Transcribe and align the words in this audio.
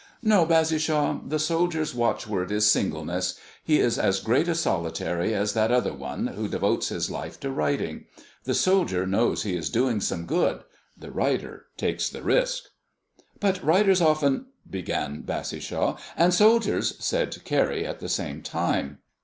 "No, 0.23 0.47
Bassishaw, 0.47 1.21
the 1.29 1.37
soldier's 1.37 1.93
watchword 1.93 2.51
is 2.51 2.67
singleness. 2.71 3.39
He 3.63 3.77
is 3.77 3.99
as 3.99 4.19
great 4.19 4.47
a 4.47 4.55
solitary 4.55 5.35
as 5.35 5.53
that 5.53 5.71
other 5.71 5.93
one, 5.93 6.25
who 6.25 6.47
devotes 6.47 6.89
his 6.89 7.11
life 7.11 7.39
to 7.41 7.51
writing. 7.51 8.05
The 8.45 8.55
soldier 8.55 9.05
knows 9.05 9.43
he 9.43 9.55
is 9.55 9.69
doing 9.69 10.01
some 10.01 10.25
good 10.25 10.63
the 10.97 11.11
writer 11.11 11.67
takes 11.77 12.09
the 12.09 12.23
risk." 12.23 12.63
"But 13.39 13.63
writers 13.63 14.01
often" 14.01 14.47
began 14.77 15.21
Bassishaw. 15.21 15.99
"And 16.17 16.33
soldiers" 16.33 16.95
said 17.05 17.37
Carrie 17.43 17.85
at 17.85 17.99
the 17.99 18.09
same 18.09 18.41
time. 18.41 18.97